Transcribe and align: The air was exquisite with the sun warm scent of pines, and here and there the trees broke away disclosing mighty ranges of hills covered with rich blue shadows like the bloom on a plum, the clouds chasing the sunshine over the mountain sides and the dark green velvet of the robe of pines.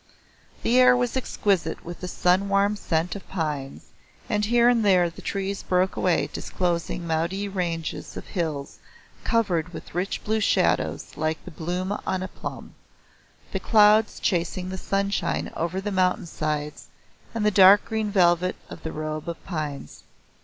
The 0.63 0.79
air 0.79 0.97
was 0.97 1.15
exquisite 1.15 1.85
with 1.85 2.01
the 2.01 2.07
sun 2.07 2.49
warm 2.49 2.75
scent 2.75 3.15
of 3.15 3.29
pines, 3.29 3.89
and 4.27 4.43
here 4.45 4.67
and 4.67 4.83
there 4.83 5.11
the 5.11 5.21
trees 5.21 5.61
broke 5.61 5.95
away 5.95 6.27
disclosing 6.33 7.05
mighty 7.05 7.47
ranges 7.47 8.17
of 8.17 8.25
hills 8.29 8.79
covered 9.23 9.73
with 9.75 9.93
rich 9.93 10.23
blue 10.23 10.39
shadows 10.39 11.17
like 11.17 11.45
the 11.45 11.51
bloom 11.51 11.95
on 12.07 12.23
a 12.23 12.27
plum, 12.27 12.73
the 13.51 13.59
clouds 13.59 14.19
chasing 14.19 14.69
the 14.69 14.77
sunshine 14.79 15.53
over 15.55 15.79
the 15.79 15.91
mountain 15.91 16.25
sides 16.25 16.87
and 17.35 17.45
the 17.45 17.51
dark 17.51 17.85
green 17.85 18.09
velvet 18.09 18.55
of 18.71 18.81
the 18.81 18.91
robe 18.91 19.29
of 19.29 19.45
pines. 19.45 20.01